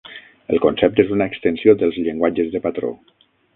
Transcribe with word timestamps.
El 0.55 0.61
concepte 0.63 1.03
és 1.03 1.11
una 1.17 1.27
extensió 1.33 1.77
dels 1.83 2.01
llenguatges 2.07 2.53
de 2.57 2.65
patró. 2.67 2.93